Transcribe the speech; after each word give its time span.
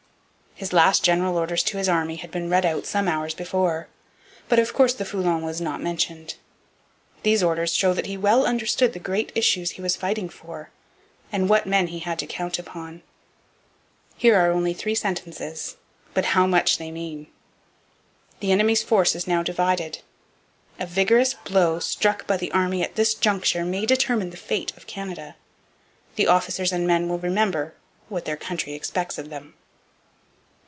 His 0.53 0.73
last 0.73 1.03
general 1.03 1.37
orders 1.37 1.63
to 1.63 1.79
his 1.79 1.89
army 1.89 2.17
had 2.17 2.29
been 2.29 2.47
read 2.47 2.67
out 2.67 2.85
some 2.85 3.07
hours 3.07 3.33
before; 3.33 3.87
but, 4.47 4.59
of 4.59 4.73
course, 4.73 4.93
the 4.93 5.05
Foulon 5.05 5.41
was 5.41 5.59
not 5.59 5.81
mentioned. 5.81 6.35
These 7.23 7.41
orders 7.41 7.73
show 7.73 7.93
that 7.95 8.05
he 8.05 8.15
well 8.15 8.45
understood 8.45 8.93
the 8.93 8.99
great 8.99 9.31
issues 9.33 9.71
he 9.71 9.81
was 9.81 9.95
fighting 9.95 10.29
for, 10.29 10.69
and 11.31 11.49
what 11.49 11.65
men 11.65 11.87
he 11.87 11.97
had 11.97 12.19
to 12.19 12.27
count 12.27 12.59
upon. 12.59 13.01
Here 14.15 14.35
are 14.37 14.51
only 14.51 14.75
three 14.75 14.93
sentences; 14.93 15.77
but 16.13 16.25
how 16.35 16.45
much 16.45 16.77
they 16.77 16.91
mean! 16.91 17.25
'The 18.39 18.51
enemy's 18.51 18.83
force 18.83 19.15
is 19.15 19.25
now 19.25 19.41
divided. 19.41 20.01
A 20.79 20.85
vigorous 20.85 21.33
blow 21.33 21.79
struck 21.79 22.27
by 22.27 22.37
the 22.37 22.51
army 22.51 22.83
at 22.83 22.93
this 22.93 23.15
juncture 23.15 23.65
may 23.65 23.87
determine 23.87 24.29
the 24.29 24.37
fate 24.37 24.77
of 24.77 24.85
Canada. 24.85 25.37
The 26.17 26.27
officers 26.27 26.71
and 26.71 26.85
men 26.85 27.09
will 27.09 27.17
remember 27.17 27.73
what 28.09 28.25
their 28.25 28.37
country 28.37 28.73
expects 28.73 29.17
of 29.17 29.31
them.' 29.31 29.55